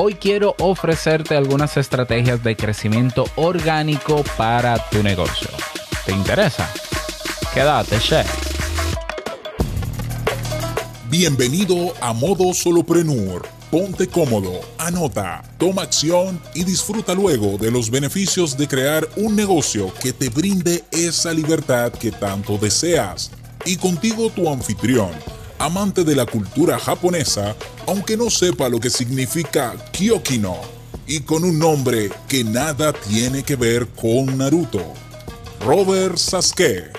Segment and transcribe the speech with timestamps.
[0.00, 5.48] Hoy quiero ofrecerte algunas estrategias de crecimiento orgánico para tu negocio.
[6.06, 6.72] ¿Te interesa?
[7.52, 8.28] Quédate, chef.
[11.10, 13.44] Bienvenido a Modo Soloprenur.
[13.72, 19.92] Ponte cómodo, anota, toma acción y disfruta luego de los beneficios de crear un negocio
[20.00, 23.32] que te brinde esa libertad que tanto deseas.
[23.64, 25.10] Y contigo tu anfitrión
[25.58, 27.56] amante de la cultura japonesa,
[27.86, 30.56] aunque no sepa lo que significa Kyokino,
[31.06, 34.94] y con un nombre que nada tiene que ver con Naruto.
[35.60, 36.92] Robert Sasuke.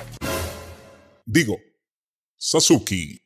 [1.26, 1.58] Digo,
[2.38, 3.22] Sasuke.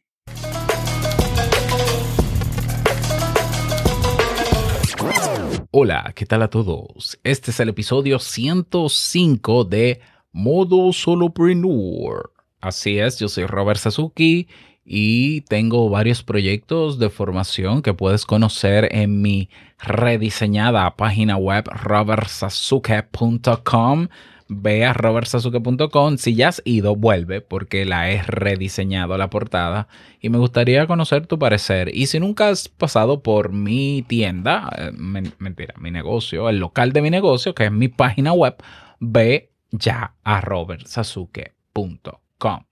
[5.72, 7.20] Hola, ¿qué tal a todos?
[7.24, 12.32] Este es el episodio 105 de Modo Solopreneur.
[12.62, 14.48] Así es, yo soy Robert Sasuke
[14.86, 24.10] y tengo varios proyectos de formación que puedes conocer en mi rediseñada página web robertsasuke.com.
[24.50, 26.18] Ve a robertsasuke.com.
[26.18, 29.88] Si ya has ido, vuelve porque la he rediseñado la portada
[30.20, 31.96] y me gustaría conocer tu parecer.
[31.96, 34.92] Y si nunca has pasado por mi tienda, eh,
[35.40, 38.58] mentira, mi negocio, el local de mi negocio, que es mi página web,
[39.00, 42.64] ve ya a robertsasuke.com.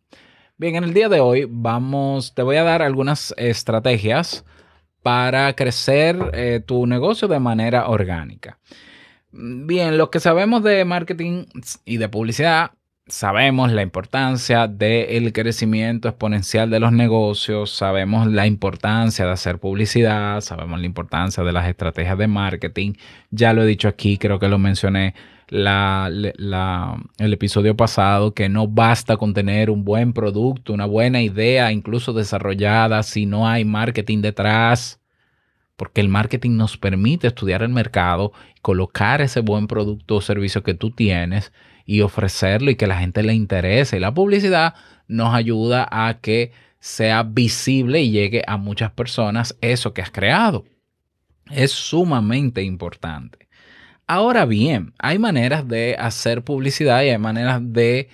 [0.62, 4.46] Bien, en el día de hoy vamos, te voy a dar algunas estrategias
[5.02, 8.60] para crecer eh, tu negocio de manera orgánica.
[9.32, 11.46] Bien, lo que sabemos de marketing
[11.84, 12.74] y de publicidad,
[13.08, 20.42] sabemos la importancia del crecimiento exponencial de los negocios, sabemos la importancia de hacer publicidad,
[20.42, 22.94] sabemos la importancia de las estrategias de marketing.
[23.32, 25.16] Ya lo he dicho aquí, creo que lo mencioné
[25.52, 32.14] el episodio pasado, que no basta con tener un buen producto, una buena idea, incluso
[32.14, 35.02] desarrollada, si no hay marketing detrás,
[35.76, 40.74] porque el marketing nos permite estudiar el mercado, colocar ese buen producto o servicio que
[40.74, 41.52] tú tienes
[41.86, 43.98] y ofrecerlo y que la gente le interese.
[43.98, 44.76] Y la publicidad
[45.08, 50.64] nos ayuda a que sea visible y llegue a muchas personas eso que has creado.
[51.50, 53.50] Es sumamente importante.
[54.14, 58.10] Ahora bien, hay maneras de hacer publicidad y hay maneras de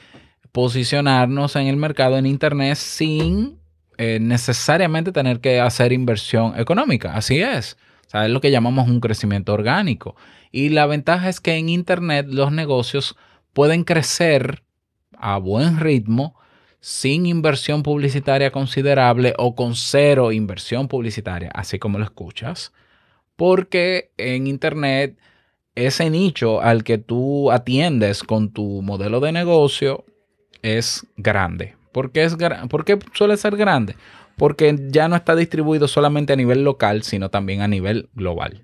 [0.51, 3.57] posicionarnos en el mercado en Internet sin
[3.97, 7.15] eh, necesariamente tener que hacer inversión económica.
[7.15, 7.77] Así es.
[8.13, 10.15] es lo que llamamos un crecimiento orgánico.
[10.51, 13.15] Y la ventaja es que en Internet los negocios
[13.53, 14.61] pueden crecer
[15.17, 16.35] a buen ritmo
[16.79, 22.71] sin inversión publicitaria considerable o con cero inversión publicitaria, así como lo escuchas.
[23.35, 25.17] Porque en Internet
[25.77, 30.05] ese nicho al que tú atiendes con tu modelo de negocio
[30.63, 31.75] es grande.
[31.91, 32.35] ¿Por qué, es,
[32.69, 33.95] ¿Por qué suele ser grande?
[34.37, 38.63] Porque ya no está distribuido solamente a nivel local, sino también a nivel global.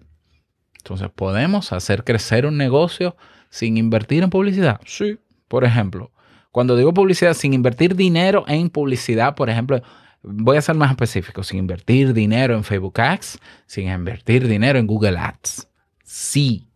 [0.78, 3.16] Entonces, ¿podemos hacer crecer un negocio
[3.50, 4.81] sin invertir en publicidad?
[4.85, 5.18] Sí.
[5.47, 6.12] Por ejemplo,
[6.51, 9.81] cuando digo publicidad, sin invertir dinero en publicidad, por ejemplo,
[10.24, 14.88] voy a ser más específico, sin invertir dinero en Facebook Ads, sin invertir dinero en
[14.88, 15.68] Google Ads.
[16.03, 16.68] Sí,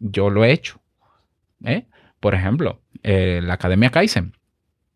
[0.00, 0.80] yo lo he hecho.
[1.64, 1.86] ¿eh?
[2.20, 4.34] Por ejemplo, eh, la Academia Kaizen.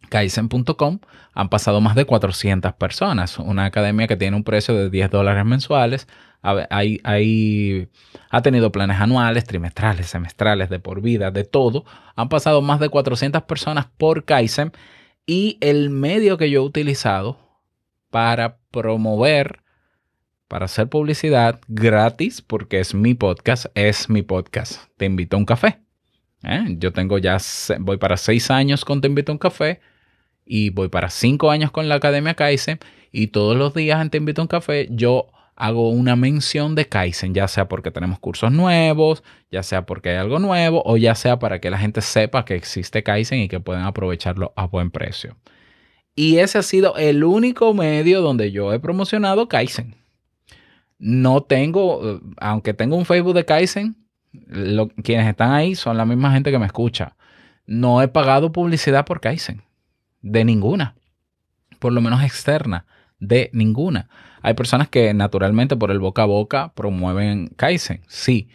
[0.09, 0.99] Kaizen.com
[1.33, 3.39] han pasado más de 400 personas.
[3.39, 6.07] Una academia que tiene un precio de 10 dólares mensuales.
[6.43, 11.85] Ha tenido planes anuales, trimestrales, semestrales, de por vida, de todo.
[12.15, 14.73] Han pasado más de 400 personas por Kaizen.
[15.25, 17.39] Y el medio que yo he utilizado
[18.11, 19.62] para promover
[20.53, 24.83] para hacer publicidad gratis, porque es mi podcast, es mi podcast.
[24.99, 25.79] Te invito a un café.
[26.45, 26.67] ¿eh?
[26.77, 27.39] Yo tengo ya,
[27.81, 29.81] voy para seis años con Te invito a un café
[30.45, 32.81] y voy para cinco años con la Academia Kaizen
[33.11, 36.87] y todos los días en Te invito a un café yo hago una mención de
[36.87, 41.15] Kaizen, ya sea porque tenemos cursos nuevos, ya sea porque hay algo nuevo o ya
[41.15, 44.91] sea para que la gente sepa que existe Kaizen y que pueden aprovecharlo a buen
[44.91, 45.35] precio.
[46.15, 50.02] Y ese ha sido el único medio donde yo he promocionado Kaizen
[51.05, 53.97] no tengo, aunque tengo un Facebook de Kaizen,
[55.03, 57.17] quienes están ahí son la misma gente que me escucha.
[57.67, 59.63] No he pagado publicidad por Kaizen,
[60.21, 60.95] de ninguna,
[61.81, 62.87] por lo menos externa,
[63.19, 64.09] de ninguna.
[64.43, 68.49] Hay personas que naturalmente por el boca a boca promueven Kaizen, sí,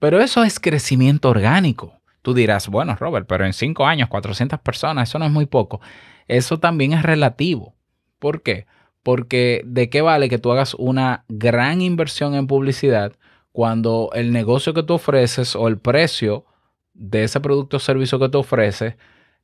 [0.00, 2.00] pero eso es crecimiento orgánico.
[2.22, 5.80] Tú dirás, bueno, Robert, pero en cinco años, 400 personas, eso no es muy poco.
[6.26, 7.76] Eso también es relativo.
[8.18, 8.66] ¿Por qué?
[9.04, 13.12] De qué vale que tú hagas una gran inversión en publicidad
[13.50, 16.46] cuando el negocio que tú ofreces o el precio
[16.94, 18.94] de ese producto o servicio que tú ofreces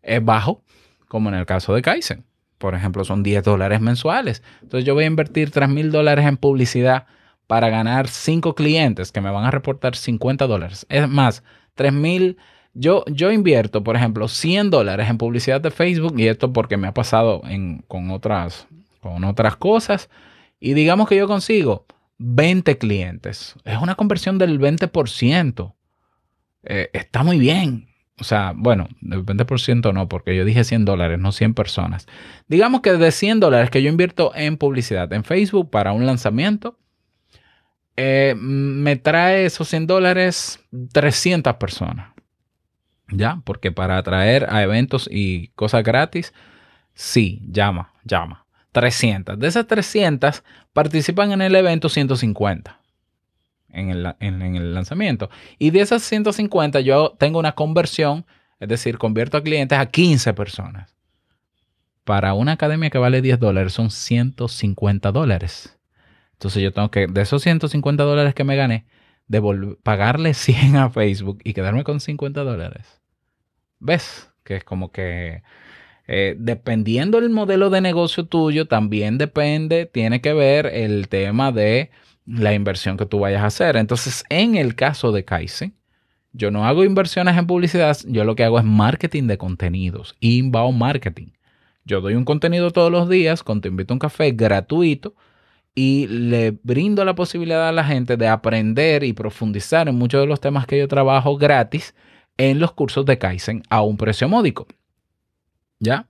[0.03, 0.63] es bajo,
[1.09, 2.25] como en el caso de Kaizen.
[2.59, 4.43] Por ejemplo, son 10 dólares mensuales.
[4.63, 7.07] Entonces yo voy a invertir 3 mil dólares en publicidad
[7.47, 10.87] para ganar 5 clientes que me van a reportar 50 dólares.
[10.89, 11.43] Es más,
[11.75, 12.37] 3 mil.
[12.75, 16.89] Yo, yo invierto, por ejemplo, 100 dólares en publicidad de Facebook y esto porque me
[16.89, 17.43] ha pasado
[17.87, 18.69] con, otras,
[19.01, 20.11] con otras cosas.
[20.61, 21.87] Y digamos que yo consigo
[22.19, 23.55] 20 clientes.
[23.65, 25.75] Es una conversión del 20%.
[26.65, 27.89] Eh, está muy bien.
[28.21, 32.07] O sea, bueno, del 20% no, porque yo dije 100 dólares, no 100 personas.
[32.49, 36.77] Digamos que de 100 dólares que yo invierto en publicidad en Facebook para un lanzamiento,
[37.97, 40.61] eh, me trae esos 100 dólares
[40.93, 42.13] 300 personas.
[43.11, 43.41] ¿Ya?
[43.45, 46.35] Porque para atraer a eventos y cosas gratis,
[46.95, 48.45] sí, llama, llama.
[48.73, 49.39] 300.
[49.39, 50.43] De esas 300
[50.73, 52.79] participan en el evento 150
[53.71, 55.31] en el, en, el lanzamiento.
[55.59, 58.27] Y de esas 150 yo tengo una conversión,
[58.61, 60.95] es decir, convierto a clientes a 15 personas.
[62.05, 65.79] Para una academia que vale 10 dólares son 150 dólares.
[66.33, 68.87] Entonces yo tengo que, de esos 150 dólares que me gané,
[69.83, 73.01] pagarle 100 a Facebook y quedarme con 50 dólares.
[73.79, 74.31] ¿Ves?
[74.45, 75.43] Que es como que
[76.09, 81.91] eh, dependiendo del modelo de negocio tuyo, también depende, tiene que ver el tema de
[82.25, 83.77] la inversión que tú vayas a hacer.
[83.77, 85.75] Entonces, en el caso de Kaizen,
[86.33, 90.79] yo no hago inversiones en publicidad, yo lo que hago es marketing de contenidos, inbound
[90.79, 91.29] marketing.
[91.85, 95.15] Yo doy un contenido todos los días, con Te invito a un café gratuito
[95.75, 100.27] y le brindo la posibilidad a la gente de aprender y profundizar en muchos de
[100.27, 101.95] los temas que yo trabajo gratis
[102.39, 104.67] en los cursos de Kaizen a un precio módico.
[105.81, 106.09] ¿Ya?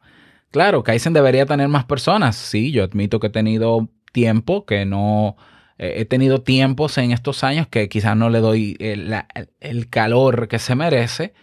[0.50, 2.36] Claro, Kaizen debería tener más personas.
[2.36, 5.36] Sí, yo admito que he tenido tiempo, que no
[5.78, 9.14] eh, he tenido tiempos en estos años que quizás no le doy el,
[9.60, 11.34] el, calor que se merece,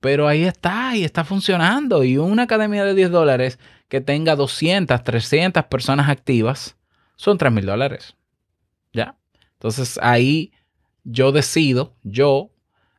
[0.00, 2.04] pero ahí está y está funcionando.
[2.04, 6.76] Y una academia de 10 dólares que tenga 200, 300 personas activas
[7.16, 8.16] son 3 mil dólares.
[8.92, 9.16] ¿Ya?
[9.54, 10.52] Entonces ahí
[11.04, 12.50] yo decido, yo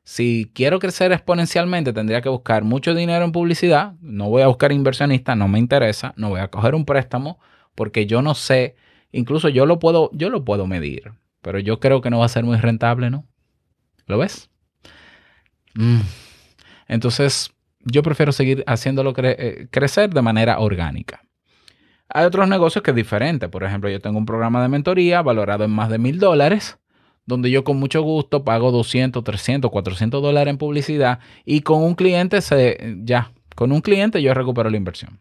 [0.03, 3.93] si quiero crecer exponencialmente, tendría que buscar mucho dinero en publicidad.
[4.01, 6.13] No voy a buscar inversionistas, no me interesa.
[6.17, 7.39] No voy a coger un préstamo
[7.75, 8.75] porque yo no sé.
[9.11, 12.29] Incluso yo lo puedo, yo lo puedo medir, pero yo creo que no va a
[12.29, 13.27] ser muy rentable, ¿no?
[14.07, 14.49] ¿Lo ves?
[15.75, 15.99] Mm.
[16.87, 21.21] Entonces, yo prefiero seguir haciéndolo eh, crecer de manera orgánica.
[22.09, 23.49] Hay otros negocios que es diferente.
[23.49, 26.77] Por ejemplo, yo tengo un programa de mentoría valorado en más de mil dólares
[27.25, 31.95] donde yo con mucho gusto pago 200, 300, 400 dólares en publicidad y con un
[31.95, 35.19] cliente se, ya, con un cliente yo recupero la inversión.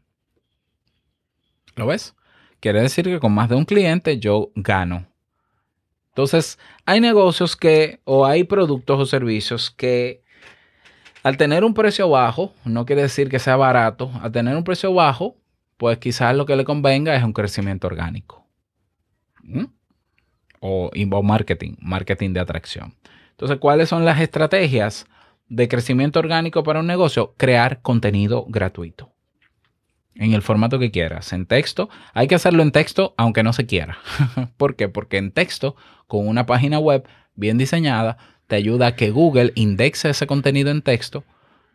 [1.77, 2.15] ¿Lo ves?
[2.61, 5.07] Quiere decir que con más de un cliente yo gano.
[6.09, 10.23] Entonces, hay negocios que, o hay productos o servicios que
[11.23, 14.93] al tener un precio bajo, no quiere decir que sea barato, al tener un precio
[14.93, 15.37] bajo,
[15.77, 18.47] pues quizás lo que le convenga es un crecimiento orgánico.
[19.43, 19.65] ¿Mm?
[20.61, 22.95] O inbound marketing, marketing de atracción.
[23.31, 25.07] Entonces, ¿cuáles son las estrategias
[25.49, 27.35] de crecimiento orgánico para un negocio?
[27.37, 29.11] Crear contenido gratuito
[30.15, 31.89] en el formato que quieras, en texto.
[32.13, 33.99] Hay que hacerlo en texto aunque no se quiera.
[34.57, 34.89] ¿Por qué?
[34.89, 35.75] Porque en texto,
[36.07, 40.83] con una página web bien diseñada, te ayuda a que Google indexe ese contenido en
[40.83, 41.25] texto,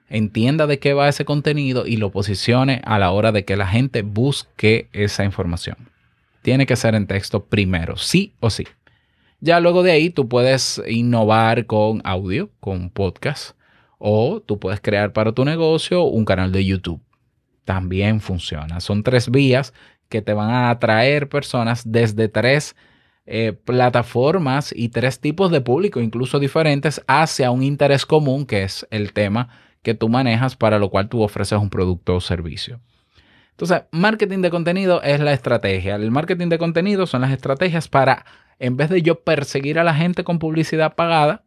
[0.09, 3.65] entienda de qué va ese contenido y lo posicione a la hora de que la
[3.65, 5.94] gente busque esa información
[6.45, 8.67] tiene que ser en texto primero, sí o sí.
[9.39, 13.57] Ya luego de ahí tú puedes innovar con audio, con podcast,
[13.97, 17.01] o tú puedes crear para tu negocio un canal de YouTube.
[17.63, 18.79] También funciona.
[18.79, 19.73] Son tres vías
[20.07, 22.75] que te van a atraer personas desde tres
[23.25, 28.85] eh, plataformas y tres tipos de público, incluso diferentes, hacia un interés común, que es
[28.91, 29.49] el tema
[29.81, 32.81] que tú manejas, para lo cual tú ofreces un producto o servicio.
[33.55, 35.95] Entonces, marketing de contenido es la estrategia.
[35.95, 38.25] El marketing de contenido son las estrategias para,
[38.59, 41.45] en vez de yo perseguir a la gente con publicidad pagada,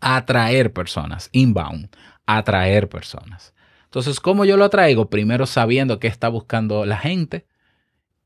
[0.00, 3.52] atraer personas, inbound, atraer personas.
[3.84, 5.10] Entonces, ¿cómo yo lo atraigo?
[5.10, 7.46] Primero sabiendo qué está buscando la gente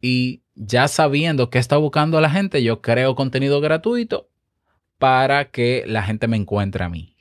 [0.01, 4.29] y ya sabiendo qué está buscando la gente, yo creo contenido gratuito
[4.99, 7.17] para que la gente me encuentre a mí.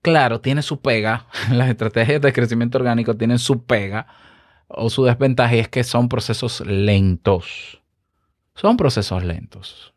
[0.00, 4.08] Claro, tiene su pega, las estrategias de crecimiento orgánico tienen su pega,
[4.74, 7.80] o su desventaja es que son procesos lentos.
[8.54, 9.94] Son procesos lentos.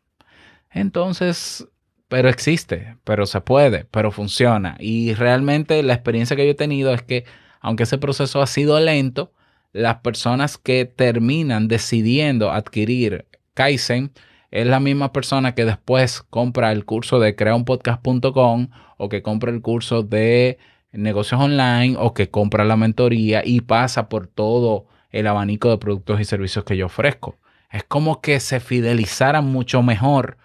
[0.70, 1.66] Entonces,
[2.08, 4.76] pero existe, pero se puede, pero funciona.
[4.78, 7.24] Y realmente la experiencia que yo he tenido es que,
[7.60, 9.32] aunque ese proceso ha sido lento,
[9.72, 14.12] las personas que terminan decidiendo adquirir Kaizen
[14.50, 19.60] es la misma persona que después compra el curso de creaunpodcast.com o que compra el
[19.60, 20.58] curso de
[20.96, 26.20] negocios online o que compra la mentoría y pasa por todo el abanico de productos
[26.20, 27.38] y servicios que yo ofrezco.
[27.70, 30.36] Es como que se fidelizaran mucho mejor.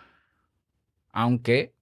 [1.12, 1.74] Aunque,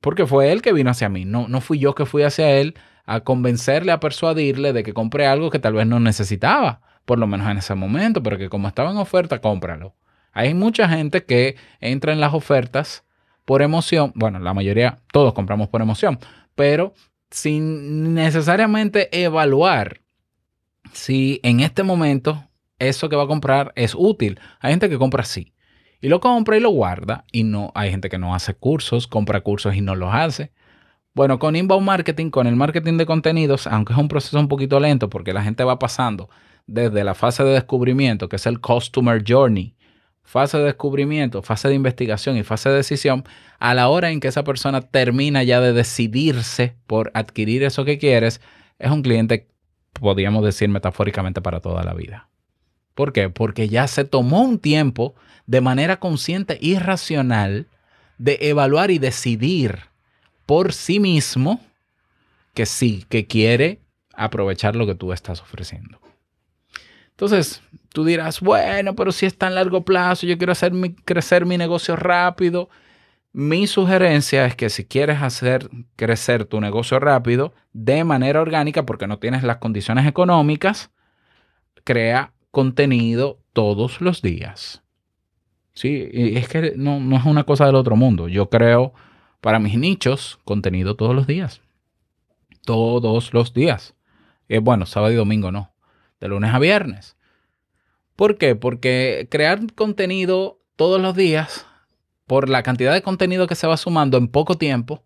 [0.00, 2.74] porque fue él que vino hacia mí, no, no fui yo que fui hacia él
[3.04, 7.26] a convencerle, a persuadirle de que compre algo que tal vez no necesitaba, por lo
[7.26, 9.94] menos en ese momento, pero que como estaba en oferta, cómpralo.
[10.32, 13.04] Hay mucha gente que entra en las ofertas
[13.44, 16.20] por emoción, bueno, la mayoría, todos compramos por emoción,
[16.54, 16.94] pero
[17.30, 20.00] sin necesariamente evaluar
[20.92, 22.44] si en este momento
[22.78, 24.40] eso que va a comprar es útil.
[24.60, 25.52] Hay gente que compra así
[26.00, 29.42] y lo compra y lo guarda y no hay gente que no hace cursos, compra
[29.42, 30.52] cursos y no los hace.
[31.12, 34.80] Bueno, con inbound marketing, con el marketing de contenidos, aunque es un proceso un poquito
[34.80, 36.30] lento porque la gente va pasando
[36.66, 39.74] desde la fase de descubrimiento, que es el customer journey,
[40.30, 43.24] fase de descubrimiento, fase de investigación y fase de decisión,
[43.58, 47.98] a la hora en que esa persona termina ya de decidirse por adquirir eso que
[47.98, 48.40] quieres,
[48.78, 49.48] es un cliente,
[49.92, 52.28] podríamos decir metafóricamente, para toda la vida.
[52.94, 53.28] ¿Por qué?
[53.28, 57.66] Porque ya se tomó un tiempo de manera consciente y racional
[58.18, 59.80] de evaluar y decidir
[60.46, 61.60] por sí mismo
[62.54, 63.80] que sí, que quiere
[64.14, 66.00] aprovechar lo que tú estás ofreciendo.
[67.10, 70.72] Entonces, tú dirás, bueno, pero si es tan largo plazo, yo quiero hacer
[71.04, 72.68] crecer mi negocio rápido.
[73.32, 79.06] Mi sugerencia es que si quieres hacer crecer tu negocio rápido de manera orgánica, porque
[79.06, 80.90] no tienes las condiciones económicas,
[81.84, 84.82] crea contenido todos los días.
[85.72, 88.28] Sí, es que no, no es una cosa del otro mundo.
[88.28, 88.92] Yo creo
[89.40, 91.62] para mis nichos contenido todos los días.
[92.64, 93.94] Todos los días.
[94.48, 95.72] Es bueno, sábado y domingo no
[96.20, 97.16] de lunes a viernes.
[98.20, 98.54] ¿Por qué?
[98.54, 101.64] Porque crear contenido todos los días,
[102.26, 105.02] por la cantidad de contenido que se va sumando en poco tiempo,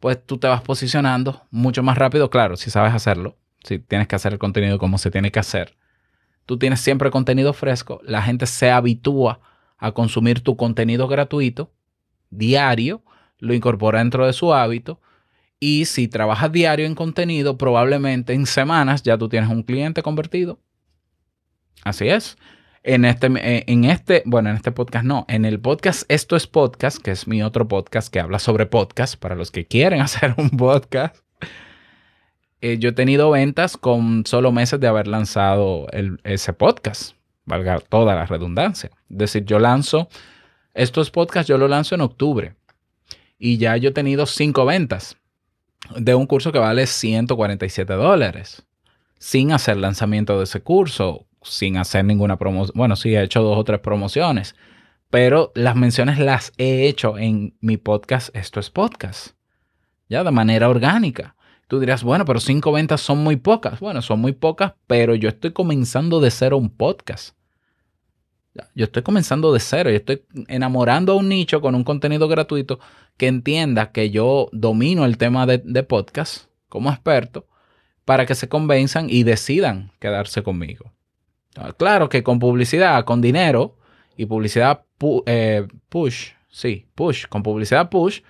[0.00, 4.16] pues tú te vas posicionando mucho más rápido, claro, si sabes hacerlo, si tienes que
[4.16, 5.76] hacer el contenido como se tiene que hacer.
[6.44, 9.38] Tú tienes siempre contenido fresco, la gente se habitúa
[9.78, 11.70] a consumir tu contenido gratuito
[12.30, 13.04] diario,
[13.38, 15.00] lo incorpora dentro de su hábito
[15.60, 20.58] y si trabajas diario en contenido, probablemente en semanas ya tú tienes un cliente convertido.
[21.84, 22.36] Así es.
[22.86, 26.46] En este, eh, en este, bueno, en este podcast no, en el podcast Esto es
[26.46, 30.36] Podcast, que es mi otro podcast que habla sobre podcast, para los que quieren hacer
[30.38, 31.16] un podcast.
[32.60, 35.88] Eh, yo he tenido ventas con solo meses de haber lanzado
[36.22, 38.92] ese podcast, valga toda la redundancia.
[39.10, 40.08] Es decir, yo lanzo,
[40.72, 42.54] estos podcasts yo lo lanzo en octubre
[43.36, 45.16] y ya yo he tenido cinco ventas
[45.96, 48.64] de un curso que vale 147 dólares,
[49.18, 52.74] sin hacer lanzamiento de ese curso, sin hacer ninguna promoción.
[52.76, 54.54] Bueno, sí, he hecho dos o tres promociones,
[55.10, 59.36] pero las menciones las he hecho en mi podcast, esto es podcast,
[60.08, 61.36] ya de manera orgánica.
[61.68, 63.80] Tú dirás, bueno, pero cinco ventas son muy pocas.
[63.80, 67.36] Bueno, son muy pocas, pero yo estoy comenzando de cero un podcast.
[68.74, 72.78] Yo estoy comenzando de cero y estoy enamorando a un nicho con un contenido gratuito
[73.16, 77.46] que entienda que yo domino el tema de, podcast como experto
[78.04, 80.92] para que se convenzan y decidan quedarse conmigo.
[81.58, 83.76] Ah, claro que con publicidad, con dinero
[84.16, 84.84] y publicidad
[85.26, 88.20] eh, push, sí, push, con publicidad push,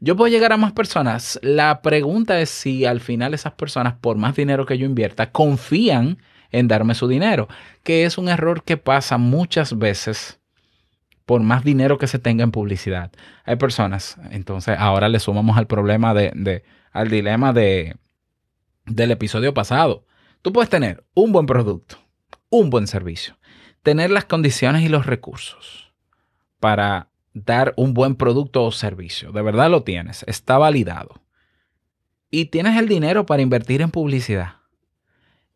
[0.00, 1.38] yo puedo llegar a más personas.
[1.42, 6.18] La pregunta es si al final esas personas, por más dinero que yo invierta, confían
[6.50, 7.48] en darme su dinero,
[7.82, 10.40] que es un error que pasa muchas veces
[11.24, 13.10] por más dinero que se tenga en publicidad.
[13.44, 17.96] Hay personas, entonces ahora le sumamos al problema de, al dilema de,
[18.86, 20.04] del episodio pasado.
[20.42, 21.96] Tú puedes tener un buen producto,
[22.52, 23.38] un buen servicio,
[23.82, 25.92] tener las condiciones y los recursos
[26.60, 29.32] para dar un buen producto o servicio.
[29.32, 31.22] De verdad lo tienes, está validado.
[32.30, 34.56] Y tienes el dinero para invertir en publicidad.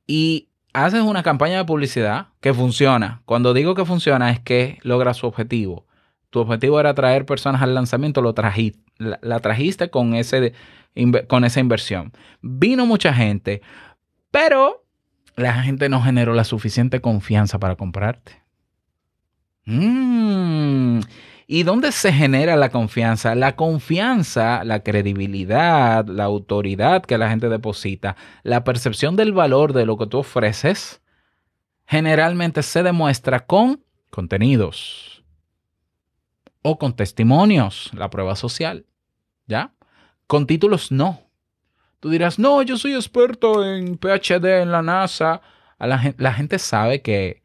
[0.07, 3.23] Y haces una campaña de publicidad que funciona.
[3.27, 5.87] Cuando digo que funciona es que logra su objetivo.
[6.31, 8.35] Tu objetivo era traer personas al lanzamiento, lo
[8.99, 10.55] la, trajiste con, ese,
[11.29, 12.13] con esa inversión.
[12.41, 13.61] Vino mucha gente,
[14.31, 14.86] pero
[15.37, 18.43] la gente no generó la suficiente confianza para comprarte.
[19.67, 21.01] Mm.
[21.47, 23.35] ¿Y dónde se genera la confianza?
[23.35, 29.87] La confianza, la credibilidad, la autoridad que la gente deposita, la percepción del valor de
[29.87, 31.03] lo que tú ofreces,
[31.87, 35.25] generalmente se demuestra con contenidos
[36.63, 38.87] o con testimonios, la prueba social.
[39.47, 39.73] ¿Ya?
[40.27, 41.26] Con títulos no.
[42.07, 45.41] Tú dirás, no, yo soy experto en PhD en la NASA.
[45.81, 47.43] la, gente, la gente sabe que,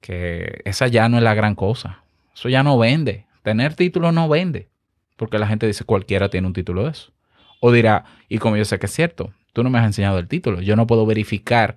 [0.00, 2.02] que esa ya no es la gran cosa.
[2.34, 3.26] Eso ya no vende.
[3.44, 4.68] Tener título no vende,
[5.16, 7.12] porque la gente dice cualquiera tiene un título de eso.
[7.60, 10.26] O dirá, y como yo sé que es cierto, tú no me has enseñado el
[10.26, 11.76] título, yo no puedo verificar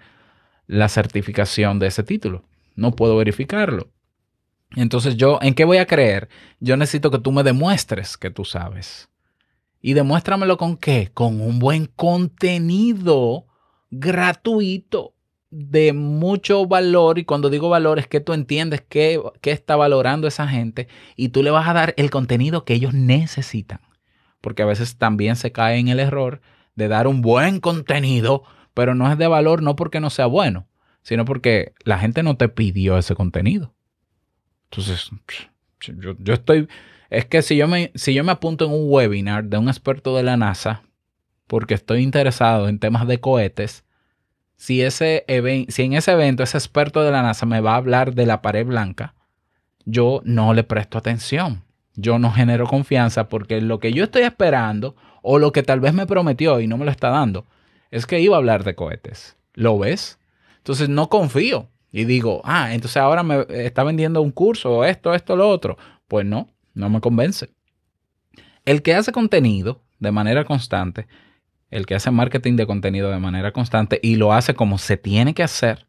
[0.66, 2.42] la certificación de ese título,
[2.76, 3.90] no puedo verificarlo.
[4.76, 6.30] Entonces yo, ¿en qué voy a creer?
[6.60, 9.08] Yo necesito que tú me demuestres que tú sabes.
[9.84, 11.12] Y demuéstramelo con qué?
[11.14, 13.46] Con un buen contenido
[13.92, 15.14] gratuito
[15.52, 17.20] de mucho valor.
[17.20, 20.88] Y cuando digo valor es que tú entiendes qué, qué está valorando esa gente
[21.18, 23.82] y tú le vas a dar el contenido que ellos necesitan.
[24.40, 26.40] Porque a veces también se cae en el error
[26.76, 30.66] de dar un buen contenido, pero no es de valor no porque no sea bueno,
[31.02, 33.74] sino porque la gente no te pidió ese contenido.
[34.72, 35.12] Entonces,
[36.20, 36.70] yo, estoy,
[37.14, 40.16] es que si yo, me, si yo me apunto en un webinar de un experto
[40.18, 40.82] de la NASA,
[41.48, 43.84] porque estoy interesado en temas de cohetes,
[44.56, 45.26] si, ese
[45.70, 48.42] si en ese evento ese experto de la NASA me va a hablar de la
[48.42, 49.14] pared blanca,
[49.86, 51.64] yo no le presto atención.
[51.96, 55.94] Yo no genero confianza porque lo que yo estoy esperando o lo que tal vez
[55.94, 57.46] me prometió y no me lo está dando
[57.92, 59.38] es que iba a hablar de cohetes.
[59.54, 60.18] ¿Lo ves?
[60.58, 65.14] Entonces no confío y digo, ah, entonces ahora me está vendiendo un curso o esto,
[65.14, 65.78] esto, lo otro.
[66.08, 67.50] Pues no, no me convence.
[68.66, 71.08] El que hace contenido de manera constante,
[71.70, 75.34] el que hace marketing de contenido de manera constante y lo hace como se tiene
[75.34, 75.88] que hacer,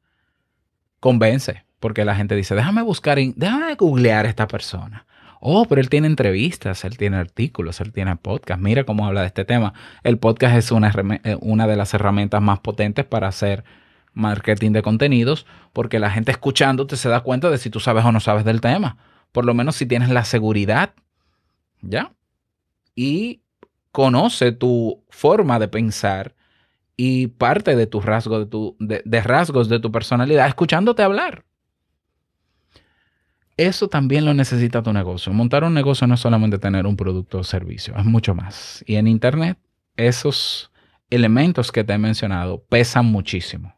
[1.01, 1.65] convence.
[1.79, 5.05] Porque la gente dice, déjame buscar, déjame googlear a esta persona.
[5.41, 8.59] Oh, pero él tiene entrevistas, él tiene artículos, él tiene podcast.
[8.59, 9.75] Mira cómo habla de este tema.
[10.03, 10.91] El podcast es una,
[11.25, 13.65] eh, una de las herramientas más potentes para hacer
[14.15, 18.13] marketing de contenidos, porque la gente escuchándote se da cuenta de si tú sabes o
[18.13, 18.97] no sabes del tema.
[19.35, 20.95] Por lo menos si tienes la seguridad,
[21.83, 22.13] ¿ya?
[22.95, 23.43] Y
[23.91, 26.37] conoce tu forma de pensar
[26.97, 31.45] y parte de tus rasgos de, tu, de rasgos de tu personalidad escuchándote hablar.
[33.57, 35.33] Eso también lo necesita tu negocio.
[35.33, 38.85] Montar un negocio no es solamente tener un producto o servicio, es mucho más.
[38.87, 39.59] Y en Internet,
[39.97, 40.71] esos
[41.11, 43.75] elementos que te he mencionado pesan muchísimo.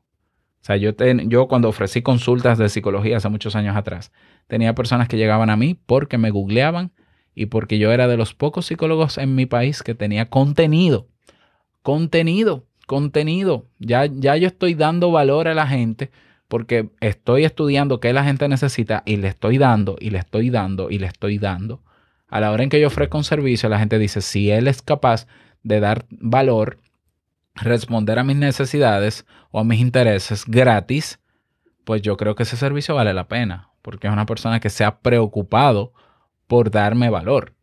[0.66, 0.90] O sea, yo,
[1.28, 4.10] yo cuando ofrecí consultas de psicología hace muchos años atrás,
[4.48, 6.90] tenía personas que llegaban a mí porque me googleaban
[7.36, 11.06] y porque yo era de los pocos psicólogos en mi país que tenía contenido.
[11.82, 13.68] Contenido, contenido.
[13.78, 16.10] Ya, ya yo estoy dando valor a la gente
[16.48, 20.90] porque estoy estudiando qué la gente necesita y le estoy dando y le estoy dando
[20.90, 21.80] y le estoy dando.
[22.26, 24.82] A la hora en que yo ofrezco un servicio, la gente dice, si él es
[24.82, 25.28] capaz
[25.62, 26.78] de dar valor,
[27.56, 31.20] responder a mis necesidades o a mis intereses gratis,
[31.84, 34.84] pues yo creo que ese servicio vale la pena, porque es una persona que se
[34.84, 35.92] ha preocupado
[36.46, 37.54] por darme valor.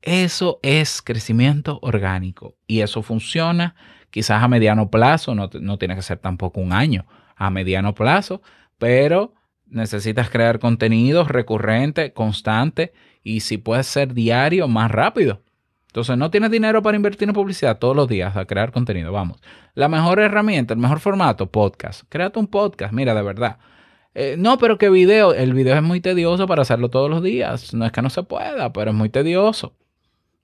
[0.00, 3.74] Eso es crecimiento orgánico y eso funciona
[4.10, 8.40] quizás a mediano plazo, no, no tiene que ser tampoco un año, a mediano plazo,
[8.78, 9.34] pero
[9.66, 15.42] necesitas crear contenido recurrente, constante y si puede ser diario, más rápido.
[15.98, 19.10] Entonces, no tienes dinero para invertir en publicidad todos los días a crear contenido.
[19.10, 19.40] Vamos.
[19.74, 22.04] La mejor herramienta, el mejor formato, podcast.
[22.08, 23.58] Créate un podcast, mira, de verdad.
[24.14, 25.34] Eh, no, pero que video.
[25.34, 27.74] El video es muy tedioso para hacerlo todos los días.
[27.74, 29.74] No es que no se pueda, pero es muy tedioso.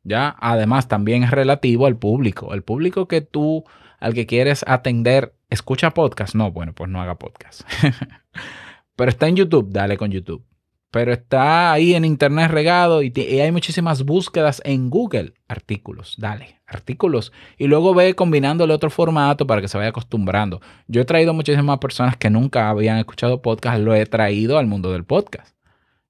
[0.02, 2.52] Ya, además, también es relativo al público.
[2.52, 3.62] El público que tú,
[4.00, 6.34] al que quieres atender, escucha podcast.
[6.34, 7.62] No, bueno, pues no haga podcast.
[8.96, 10.44] pero está en YouTube, dale con YouTube
[10.94, 15.34] pero está ahí en internet regado y, hay muchísimas búsquedas en Google.
[15.48, 17.32] Artículos, dale, artículos.
[17.58, 20.60] Y luego ve combinándole otro formato para que se vaya acostumbrando.
[20.86, 24.92] Yo he traído muchísimas personas que nunca habían escuchado podcast, lo he traído al mundo
[24.92, 25.56] del podcast,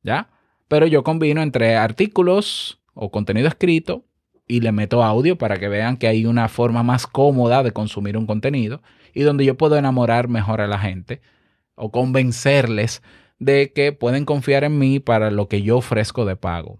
[0.02, 0.28] ¿ya?
[0.68, 4.04] Pero yo combino entre artículos o contenido escrito
[4.46, 8.18] y le meto audio para que vean que hay una forma más cómoda de consumir
[8.18, 8.82] un contenido
[9.14, 11.22] y donde yo puedo enamorar mejor a la gente
[11.74, 13.00] o convencerles
[13.38, 16.78] de que pueden confiar en mí para lo que yo ofrezco de pago.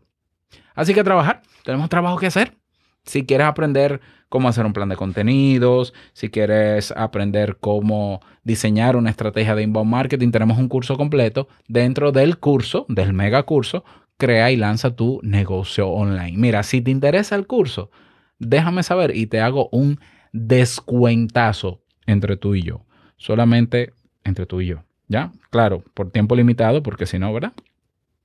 [0.74, 2.56] Así que trabajar, tenemos trabajo que hacer.
[3.04, 9.10] Si quieres aprender cómo hacer un plan de contenidos, si quieres aprender cómo diseñar una
[9.10, 11.48] estrategia de inbound marketing, tenemos un curso completo.
[11.68, 13.84] Dentro del curso, del mega curso,
[14.16, 16.36] crea y lanza tu negocio online.
[16.36, 17.90] Mira, si te interesa el curso,
[18.38, 20.00] déjame saber y te hago un
[20.32, 22.86] descuentazo entre tú y yo.
[23.16, 23.92] Solamente
[24.24, 24.84] entre tú y yo.
[25.14, 25.30] ¿Ya?
[25.50, 27.52] Claro, por tiempo limitado, porque si no, ¿verdad?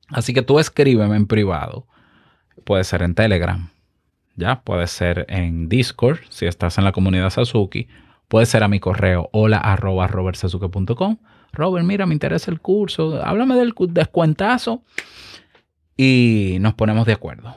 [0.08, 1.86] Así que tú escríbeme en privado.
[2.64, 3.70] Puede ser en Telegram,
[4.36, 4.62] ¿ya?
[4.62, 7.88] Puede ser en Discord, si estás en la comunidad Sasuki.
[8.28, 9.62] Puede ser a mi correo hola.
[11.52, 13.24] Robert, mira, me interesa el curso.
[13.24, 14.82] Háblame del descuentazo.
[15.96, 17.56] Y nos ponemos de acuerdo.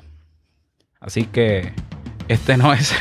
[1.01, 1.73] Así que
[2.29, 2.95] este no es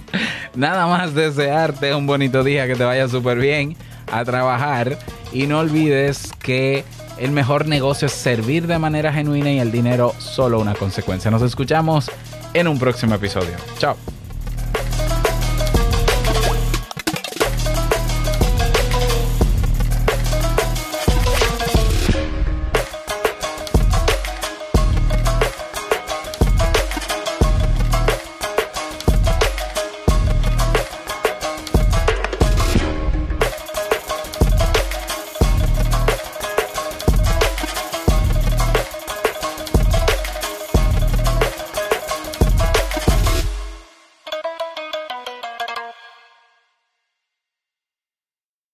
[0.54, 3.78] nada más desearte un bonito día, que te vaya súper bien
[4.10, 4.98] a trabajar
[5.32, 6.84] y no olvides que
[7.18, 11.30] el mejor negocio es servir de manera genuina y el dinero solo una consecuencia.
[11.30, 12.10] Nos escuchamos
[12.54, 13.56] en un próximo episodio.
[13.78, 13.96] Chao.